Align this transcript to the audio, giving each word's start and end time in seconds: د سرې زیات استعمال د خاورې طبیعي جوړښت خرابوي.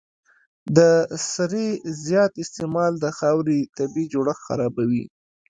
د 0.77 0.79
سرې 1.31 1.67
زیات 2.05 2.33
استعمال 2.43 2.93
د 2.99 3.05
خاورې 3.17 3.59
طبیعي 3.77 4.11
جوړښت 4.13 4.43
خرابوي. 4.47 5.05